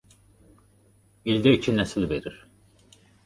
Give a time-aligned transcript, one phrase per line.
[1.33, 2.39] İldə iki nəsil verir.